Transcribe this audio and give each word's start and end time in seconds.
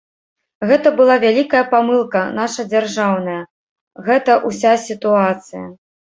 Гэта 0.69 0.91
была 1.01 1.17
вялікая 1.25 1.61
памылка 1.73 2.23
наша 2.39 2.65
дзяржаўная, 2.73 3.37
гэта 4.09 4.41
ўся 4.49 4.73
сітуацыя. 4.89 5.65